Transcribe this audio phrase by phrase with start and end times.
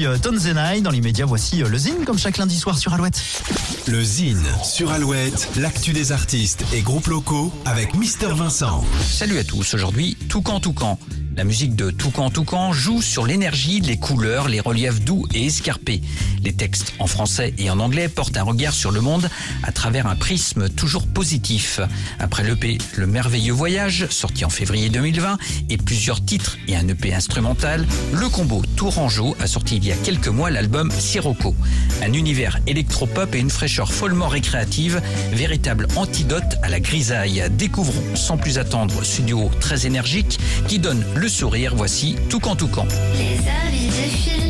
[0.00, 0.80] puis euh, Tonzenai.
[0.80, 3.22] Dans l'immédiat, voici euh, le Zine, comme chaque lundi soir sur Alouette.
[3.86, 8.82] Le Zine sur Alouette, l'actu des artistes et groupes locaux avec Mister Vincent.
[9.02, 10.98] Salut à tous, aujourd'hui Toucan Toucan.
[11.40, 16.02] La musique de Toucan Toucan joue sur l'énergie, les couleurs, les reliefs doux et escarpés.
[16.44, 19.30] Les textes en français et en anglais portent un regard sur le monde
[19.62, 21.80] à travers un prisme toujours positif.
[22.18, 25.38] Après l'EP Le Merveilleux Voyage, sorti en février 2020,
[25.70, 29.96] et plusieurs titres et un EP instrumental, le combo Tourangeau a sorti il y a
[29.96, 31.54] quelques mois l'album Sirocco.
[32.02, 35.00] Un univers électropop et une fraîcheur follement récréative,
[35.32, 37.42] véritable antidote à la grisaille.
[37.52, 40.38] Découvrons sans plus attendre ce duo très énergique
[40.68, 41.74] qui donne le sourire.
[41.74, 42.86] Voici Toucan Toucan.
[43.14, 44.49] Les mais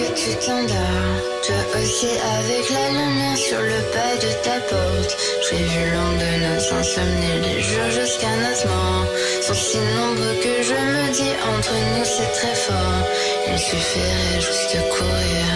[0.00, 5.12] que tu t'endors, toi aussi avec la lumière sur le pas de ta porte.
[5.44, 9.06] J'ai vu l'ombre de nos insomnies, les jours jusqu'à notre mort.
[9.42, 13.02] Sont si nombreux que je me dis entre nous c'est très fort.
[13.48, 15.46] Il suffirait juste de courir.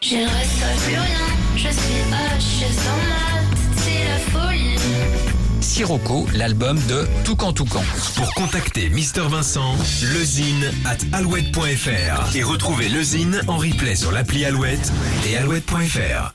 [0.00, 4.81] Je ne plus rien, je suis H sans maths, c'est la folie.
[5.72, 7.82] Sirocco, l'album de Toucan Toucan.
[8.16, 9.74] Pour contacter Mister Vincent,
[10.12, 14.92] lezine at alouette.fr et retrouver lezine en replay sur l'appli Alouette
[15.26, 16.34] et alouette.fr.